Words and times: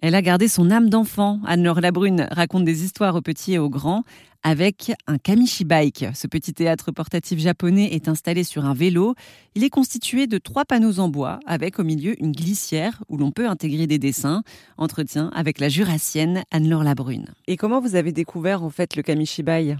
Elle 0.00 0.14
a 0.14 0.22
gardé 0.22 0.46
son 0.46 0.70
âme 0.70 0.90
d'enfant. 0.90 1.40
Anne-Laure 1.44 1.80
Labrune 1.80 2.28
raconte 2.30 2.64
des 2.64 2.84
histoires 2.84 3.16
aux 3.16 3.20
petits 3.20 3.54
et 3.54 3.58
aux 3.58 3.68
grands 3.68 4.04
avec 4.44 4.92
un 5.08 5.18
Kamishi 5.18 5.64
Bike. 5.64 6.06
Ce 6.14 6.28
petit 6.28 6.54
théâtre 6.54 6.92
portatif 6.92 7.40
japonais 7.40 7.88
est 7.90 8.06
installé 8.06 8.44
sur 8.44 8.64
un 8.64 8.74
vélo. 8.74 9.16
Il 9.56 9.64
est 9.64 9.70
constitué 9.70 10.28
de 10.28 10.38
trois 10.38 10.64
panneaux 10.64 11.00
en 11.00 11.08
bois 11.08 11.40
avec 11.46 11.80
au 11.80 11.84
milieu 11.84 12.14
une 12.22 12.30
glissière 12.30 13.02
où 13.08 13.16
l'on 13.16 13.32
peut 13.32 13.48
intégrer 13.48 13.88
des 13.88 13.98
dessins. 13.98 14.42
Entretien 14.76 15.30
avec 15.34 15.58
la 15.58 15.68
jurassienne 15.68 16.44
Anne-Laure 16.52 16.84
Labrune. 16.84 17.34
Et 17.48 17.56
comment 17.56 17.80
vous 17.80 17.96
avez 17.96 18.12
découvert 18.12 18.62
en 18.62 18.70
fait 18.70 18.94
le 18.94 19.02
Kamishi 19.02 19.42
Bike? 19.42 19.76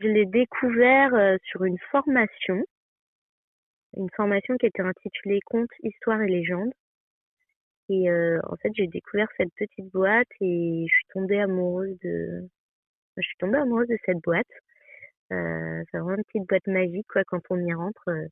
Je 0.00 0.08
l'ai 0.08 0.26
découvert 0.26 1.14
euh, 1.14 1.36
sur 1.50 1.64
une 1.64 1.78
formation. 1.90 2.62
Une 3.96 4.10
formation 4.14 4.58
qui 4.58 4.66
était 4.66 4.82
intitulée 4.82 5.40
Contes, 5.46 5.70
Histoire 5.82 6.20
et 6.20 6.28
légendes 6.28 6.72
et 7.88 8.10
euh, 8.10 8.40
en 8.44 8.56
fait, 8.56 8.70
j'ai 8.74 8.86
découvert 8.86 9.28
cette 9.36 9.52
petite 9.54 9.90
boîte 9.92 10.28
et 10.40 10.86
je 10.88 10.94
suis 10.94 11.06
tombée 11.12 11.40
amoureuse 11.40 11.96
de, 12.02 12.48
je 13.16 13.22
suis 13.22 13.36
tombée 13.38 13.58
amoureuse 13.58 13.88
de 13.88 13.98
cette 14.04 14.20
boîte. 14.22 14.46
Euh, 15.32 15.82
c'est 15.90 15.98
vraiment 15.98 16.16
une 16.16 16.24
petite 16.24 16.48
boîte 16.48 16.66
magique, 16.66 17.06
quoi, 17.08 17.22
quand 17.24 17.42
on 17.50 17.58
y 17.58 17.72
rentre. 17.72 18.02
Euh, 18.08 18.26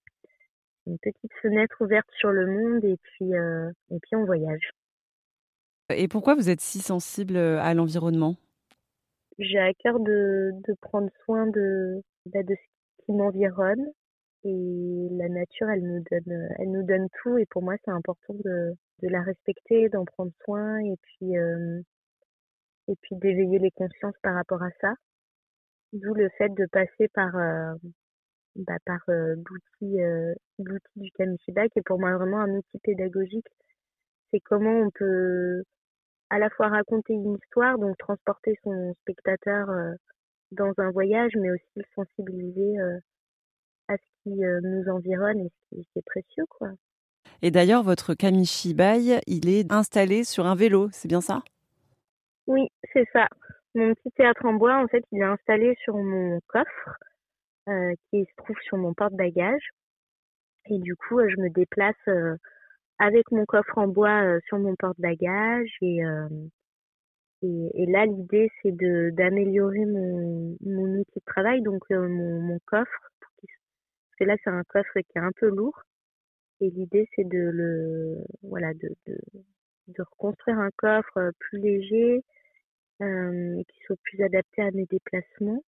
une 0.87 0.99
petite 0.99 1.33
fenêtre 1.41 1.77
ouverte 1.81 2.09
sur 2.19 2.31
le 2.31 2.47
monde 2.47 2.85
et 2.85 2.99
puis, 3.03 3.31
et 3.31 3.99
puis 4.03 4.17
on 4.17 4.27
voyage. 4.27 4.71
Et 5.89 6.09
pourquoi 6.09 6.35
vous 6.35 6.51
êtes 6.51 6.61
si 6.61 6.81
sensible 6.81 7.39
à 7.39 7.73
l'environnement? 7.73 8.37
J'ai 9.39 9.59
à 9.59 9.73
cœur 9.73 9.99
de, 9.99 10.51
de 10.69 10.75
prendre 10.83 11.09
soin 11.25 11.47
de, 11.47 12.03
bah, 12.27 12.43
de 12.43 12.55
ce 12.55 13.05
qui 13.05 13.13
m'environne 13.13 13.87
et 14.45 15.09
la 15.13 15.29
nature, 15.29 15.69
elle 15.71 15.83
nous 15.83 16.05
donne, 16.11 16.49
elle 16.59 16.71
nous 16.71 16.83
donne 16.83 17.09
tout 17.23 17.39
et 17.39 17.47
pour 17.47 17.63
moi, 17.63 17.75
c'est 17.85 17.91
important 17.91 18.35
de, 18.35 18.75
de 19.03 19.09
la 19.09 19.23
respecter, 19.23 19.89
d'en 19.89 20.05
prendre 20.05 20.33
soin 20.45 20.79
et 20.79 20.97
puis 21.03 21.39
euh, 21.39 21.81
et 22.89 22.95
puis 23.03 23.17
d'éveiller 23.17 23.59
les 23.59 23.71
consciences 23.71 24.17
par 24.23 24.35
rapport 24.35 24.63
à 24.63 24.71
ça. 24.81 24.95
D'où 25.93 26.15
le 26.15 26.29
fait 26.39 26.51
de 26.51 26.67
passer 26.67 27.09
par 27.15 27.37
euh, 27.37 27.75
bah, 28.57 28.79
par 28.85 29.01
euh, 29.09 29.37
l'outil 29.37 30.03
euh, 30.03 30.35
l'outil 30.59 31.01
du 31.01 31.11
Kamishiba 31.13 31.69
qui 31.69 31.79
est 31.81 31.87
pour 31.87 32.01
moi 32.01 32.17
vraiment 32.17 32.41
un 32.41 32.51
outil 32.51 32.79
pédagogique. 32.83 33.47
C'est 34.31 34.41
comment 34.41 34.81
on 34.81 34.91
peut 34.91 35.63
à 36.31 36.39
la 36.39 36.51
fois 36.51 36.69
raconter 36.69 37.15
une 37.15 37.37
histoire, 37.37 37.79
donc 37.79 37.97
transporter 37.99 38.59
son 38.65 38.95
spectateur 39.03 39.69
dans 40.53 40.73
un 40.79 40.91
voyage, 40.91 41.33
mais 41.37 41.51
aussi 41.53 41.71
le 41.77 41.85
sensibiliser 41.95 42.77
à 43.89 43.97
ce 43.97 44.23
qui 44.23 44.31
nous 44.31 44.89
environne 44.91 45.41
et 45.41 45.51
ce 45.73 45.77
qui 45.93 45.99
est 45.99 46.07
précieux, 46.07 46.47
quoi. 46.49 46.71
Et 47.43 47.51
d'ailleurs, 47.51 47.83
votre 47.83 48.15
Kamishibai, 48.15 49.21
il 49.27 49.49
est 49.49 49.71
installé 49.73 50.25
sur 50.25 50.47
un 50.47 50.55
vélo, 50.55 50.89
c'est 50.93 51.09
bien 51.09 51.21
ça? 51.21 51.43
Oui, 52.47 52.69
c'est 52.93 53.07
ça. 53.13 53.29
Mon 53.75 53.93
petit 53.95 54.11
théâtre 54.13 54.45
en 54.45 54.55
bois, 54.55 54.83
en 54.83 54.87
fait, 54.87 55.05
il 55.13 55.21
est 55.21 55.25
installé 55.25 55.75
sur 55.83 55.97
mon 55.97 56.41
coffre 56.47 56.97
euh, 57.69 57.95
qui 58.11 58.25
se 58.25 58.43
trouve 58.43 58.57
sur 58.63 58.77
mon 58.77 58.95
porte-bagages. 58.95 59.69
Et 60.67 60.79
du 60.79 60.95
coup, 60.97 61.19
euh, 61.19 61.29
je 61.29 61.41
me 61.41 61.51
déplace 61.51 61.97
euh, 62.09 62.37
avec 62.99 63.31
mon 63.31 63.45
coffre 63.45 63.77
en 63.79 63.89
bois 63.89 64.23
euh, 64.23 64.41
sur 64.47 64.59
mon 64.59 64.77
porte-bagages. 64.77 65.77
Et, 65.83 66.05
euh, 66.05 66.29
et, 67.43 67.83
et, 67.83 67.87
là, 67.87 68.07
l'idée, 68.07 68.51
c'est 68.63 68.73
d'améliorer 68.77 69.85
mon, 69.85 70.57
mon 70.61 71.01
outil 71.01 71.19
de 71.19 71.25
travail, 71.27 71.63
donc 71.63 71.83
euh, 71.91 72.09
mon, 72.09 72.41
mon 72.41 72.59
coffre. 72.67 73.11
Parce 74.15 74.31
que 74.31 74.33
là, 74.33 74.37
c'est 74.45 74.51
un 74.51 74.63
coffre 74.65 75.01
qui 75.01 75.19
est 75.19 75.21
un 75.21 75.33
peu 75.33 75.49
lourd. 75.49 75.83
Et 76.61 76.71
l'idée, 76.71 77.09
c'est 77.17 77.25
de 77.29 77.39
le, 77.39 78.25
voilà, 78.43 78.73
de, 78.75 78.95
de, 79.07 79.19
de, 79.89 80.03
reconstruire 80.03 80.59
un 80.59 80.71
coffre 80.77 81.33
plus 81.41 81.59
léger, 81.59 82.23
euh, 83.03 83.63
qui 83.69 83.81
soit 83.85 83.97
plus 84.05 84.23
adapté 84.23 84.63
à 84.63 84.71
mes 84.71 84.87
déplacements. 84.87 85.65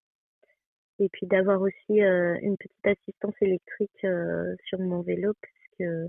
Et 0.99 1.09
puis 1.09 1.27
d'avoir 1.27 1.61
aussi 1.61 2.01
euh, 2.01 2.37
une 2.41 2.55
petite 2.57 2.87
assistance 2.87 3.35
électrique 3.41 4.05
euh, 4.05 4.55
sur 4.65 4.79
mon 4.79 5.01
vélo, 5.01 5.33
parce 5.41 5.77
que 5.77 6.07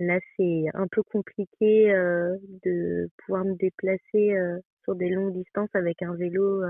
là, 0.00 0.18
c'est 0.36 0.64
un 0.74 0.86
peu 0.88 1.02
compliqué 1.02 1.90
euh, 1.90 2.36
de 2.64 3.08
pouvoir 3.18 3.44
me 3.46 3.54
déplacer 3.54 4.34
euh, 4.36 4.60
sur 4.84 4.94
des 4.94 5.08
longues 5.08 5.34
distances 5.34 5.74
avec 5.74 6.02
un 6.02 6.14
vélo 6.14 6.62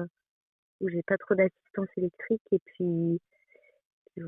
où 0.80 0.88
j'ai 0.88 1.02
pas 1.02 1.18
trop 1.18 1.34
d'assistance 1.34 1.88
électrique. 1.96 2.42
Et 2.52 2.60
puis, 2.64 3.20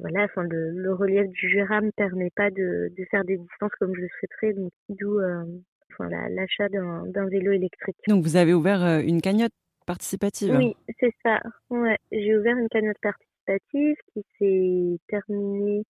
voilà, 0.00 0.24
enfin 0.24 0.42
le, 0.42 0.70
le, 0.70 0.94
relief 0.94 1.28
du 1.28 1.48
Jura 1.48 1.80
me 1.80 1.90
permet 1.92 2.30
pas 2.34 2.50
de, 2.50 2.92
de, 2.96 3.04
faire 3.10 3.24
des 3.24 3.36
distances 3.36 3.72
comme 3.78 3.94
je 3.94 4.02
le 4.02 4.08
souhaiterais, 4.18 4.52
donc 4.52 4.72
d'où 4.88 5.18
euh, 5.18 5.44
enfin, 5.92 6.08
l'achat 6.30 6.68
d'un 6.68 7.26
vélo 7.26 7.52
électrique. 7.52 7.96
Donc 8.08 8.22
vous 8.22 8.36
avez 8.36 8.54
ouvert 8.54 8.82
euh, 8.84 9.00
une 9.00 9.20
cagnotte 9.20 9.52
participative 9.86 10.54
Oui, 10.56 10.76
c'est 10.98 11.12
ça. 11.24 11.40
Ouais, 11.70 11.96
j'ai 12.12 12.36
ouvert 12.36 12.56
une 12.56 12.68
cagnotte 12.68 13.00
participative 13.02 13.96
qui 14.12 14.22
s'est 14.38 14.98
terminée 15.08 15.84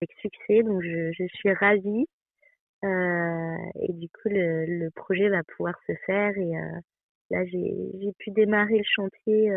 avec 0.00 0.12
succès, 0.20 0.62
donc 0.62 0.82
je, 0.82 1.12
je 1.12 1.24
suis 1.34 1.52
ravie. 1.52 2.06
Euh, 2.82 3.56
et 3.82 3.92
du 3.92 4.08
coup, 4.08 4.28
le, 4.30 4.64
le, 4.64 4.90
projet 4.90 5.28
va 5.28 5.42
pouvoir 5.56 5.74
se 5.86 5.92
faire 6.06 6.36
et 6.38 6.56
euh, 6.56 6.80
là, 7.30 7.44
j'ai 7.44 8.12
pu 8.18 8.30
démarrer 8.30 8.78
le 8.78 8.84
chantier 8.84 9.50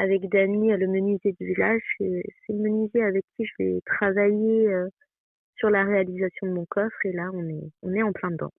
avec 0.00 0.28
Dany, 0.30 0.70
le 0.76 0.86
menuisier 0.86 1.34
du 1.38 1.46
village. 1.46 1.82
C'est 1.98 2.22
le 2.48 2.58
menuisier 2.58 3.02
avec 3.02 3.22
qui 3.36 3.44
je 3.44 3.52
vais 3.58 3.80
travailler 3.84 4.72
euh, 4.72 4.88
sur 5.56 5.68
la 5.68 5.84
réalisation 5.84 6.46
de 6.46 6.52
mon 6.52 6.64
coffre. 6.64 6.96
Et 7.04 7.12
là, 7.12 7.30
on 7.34 7.46
est, 7.48 7.70
on 7.82 7.92
est 7.92 8.02
en 8.02 8.12
plein 8.12 8.30
dedans. 8.30 8.50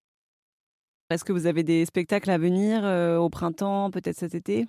Est-ce 1.09 1.25
que 1.25 1.33
vous 1.33 1.47
avez 1.47 1.63
des 1.63 1.83
spectacles 1.85 2.29
à 2.29 2.37
venir 2.37 2.85
euh, 2.85 3.17
au 3.17 3.29
printemps, 3.29 3.89
peut-être 3.91 4.15
cet 4.15 4.35
été? 4.35 4.65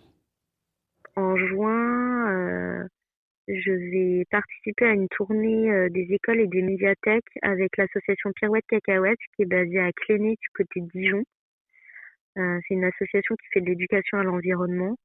En 1.15 1.37
juin, 1.37 2.33
euh, 2.33 2.89
je 3.49 3.71
vais 3.71 4.25
participer 4.31 4.87
à 4.87 4.93
une 4.93 5.09
tournée 5.09 5.71
euh, 5.71 5.89
des 5.91 6.07
écoles 6.11 6.41
et 6.41 6.47
des 6.47 6.63
médiathèques 6.63 7.39
avec 7.43 7.77
l'association 7.77 8.33
Pirouette 8.35 8.65
Cacahuète 8.67 9.19
qui 9.37 9.43
est 9.43 9.47
basée 9.47 9.79
à 9.79 9.93
Cléné 9.93 10.37
du 10.41 10.49
côté 10.57 10.81
de 10.81 10.89
Dijon. 10.89 11.23
C'est 12.35 12.75
une 12.75 12.85
association 12.85 13.37
qui 13.37 13.47
fait 13.53 13.61
de 13.61 13.67
l'éducation 13.67 14.17
à 14.17 14.23
l'environnement 14.23 14.97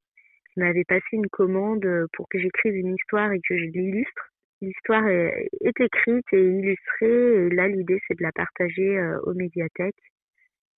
m'avait 0.58 0.84
passé 0.84 1.06
une 1.14 1.28
commande 1.28 1.86
pour 2.14 2.28
que 2.30 2.40
j'écrive 2.40 2.76
une 2.76 2.96
histoire 2.96 3.32
et 3.32 3.40
que 3.40 3.58
je 3.58 3.66
l'illustre. 3.66 4.32
L'histoire 4.62 5.08
est, 5.08 5.50
est, 5.62 5.80
écrite 5.80 6.26
et 6.32 6.42
illustrée 6.42 7.46
et 7.46 7.50
là 7.50 7.68
l'idée 7.68 8.00
c'est 8.08 8.18
de 8.18 8.24
la 8.24 8.32
partager 8.32 8.98
euh, 8.98 9.20
aux 9.22 9.36
médiathèques 9.36 9.96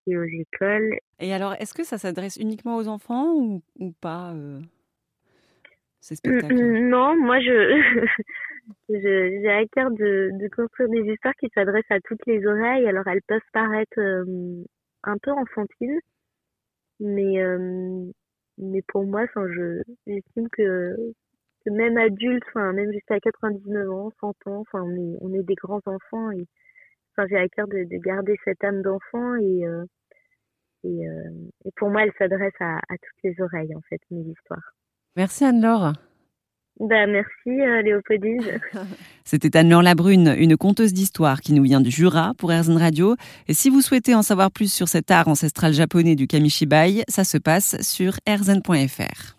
et 0.05 0.17
aux 0.17 0.23
écoles. 0.23 0.97
Et 1.19 1.33
alors 1.33 1.53
est-ce 1.53 1.73
que 1.73 1.83
ça 1.83 1.97
s'adresse 1.97 2.35
uniquement 2.35 2.75
aux 2.75 2.89
enfants 2.89 3.33
ou, 3.35 3.61
ou 3.79 3.93
pas 4.01 4.33
euh, 4.33 4.59
ces 6.01 6.15
spectacles? 6.15 6.55
Non, 6.89 7.15
moi 7.15 7.39
je 7.41 8.05
j'ai 8.89 9.49
à 9.49 9.65
cœur 9.67 9.91
de, 9.91 10.29
de, 10.33 10.47
construire 10.49 10.89
des 10.89 11.13
histoires 11.13 11.33
qui 11.39 11.47
s'adressent 11.55 11.89
à 11.89 12.01
toutes 12.01 12.25
les 12.27 12.45
oreilles. 12.45 12.85
Alors 12.85 13.07
elles 13.07 13.23
peuvent 13.27 13.39
paraître 13.53 13.99
euh, 13.99 14.25
un 15.03 15.17
peu 15.23 15.31
enfantines, 15.31 15.99
mais 16.99 17.41
mais 18.59 18.81
pour 18.87 19.05
moi, 19.05 19.25
je, 19.35 19.81
j'estime 20.05 20.49
que, 20.49 20.95
même 21.65 21.97
adultes, 21.97 22.43
enfin, 22.49 22.73
même 22.73 22.91
jusqu'à 22.91 23.19
99 23.19 23.89
ans, 23.89 24.11
100 24.19 24.27
ans, 24.47 24.59
enfin, 24.61 24.81
on 24.81 25.33
est, 25.33 25.43
des 25.43 25.55
grands 25.55 25.81
enfants 25.85 26.29
enfin, 27.11 27.27
j'ai 27.29 27.37
à 27.37 27.47
cœur 27.49 27.67
de, 27.67 27.83
de 27.83 27.97
garder 27.97 28.35
cette 28.43 28.63
âme 28.63 28.81
d'enfant 28.81 29.35
et, 29.35 29.65
euh, 29.65 29.85
euh, 30.85 31.49
et, 31.65 31.71
pour 31.75 31.89
moi, 31.89 32.03
elle 32.03 32.13
s'adresse 32.17 32.53
à, 32.59 32.77
à, 32.77 32.97
toutes 32.97 33.23
les 33.23 33.41
oreilles, 33.41 33.75
en 33.75 33.81
fait, 33.89 33.99
mes 34.11 34.21
histoires. 34.21 34.73
Merci 35.15 35.45
Anne-Laure. 35.45 35.93
Bah, 36.79 37.07
merci 37.07 37.49
euh. 37.49 37.81
C'était 39.25 39.57
Anne-Laure 39.57 39.81
Labrune, 39.81 40.33
une 40.37 40.55
conteuse 40.55 40.93
d'histoire 40.93 41.41
qui 41.41 41.53
nous 41.53 41.63
vient 41.63 41.81
du 41.81 41.91
Jura 41.91 42.33
pour 42.37 42.53
Erzen 42.53 42.77
Radio. 42.77 43.15
Et 43.47 43.53
si 43.53 43.69
vous 43.69 43.81
souhaitez 43.81 44.15
en 44.15 44.21
savoir 44.21 44.49
plus 44.49 44.71
sur 44.71 44.87
cet 44.87 45.11
art 45.11 45.27
ancestral 45.27 45.73
japonais 45.73 46.15
du 46.15 46.27
Kamishibai, 46.27 47.03
ça 47.09 47.25
se 47.25 47.37
passe 47.37 47.81
sur 47.81 48.13
erzen.fr. 48.25 49.38